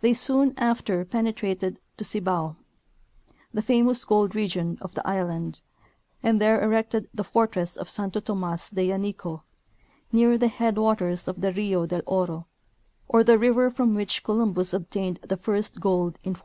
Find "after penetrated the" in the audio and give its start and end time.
0.56-2.04